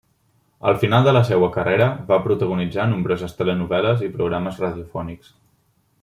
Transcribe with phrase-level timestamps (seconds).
[0.69, 5.31] Al final de la seua carrera va protagonitzar nombroses telenovel·les i programes radiofònics.